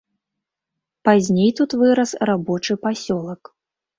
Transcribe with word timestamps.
Пазней 1.09 1.51
тут 1.59 1.75
вырас 1.83 2.15
рабочы 2.31 2.79
пасёлак. 2.87 3.41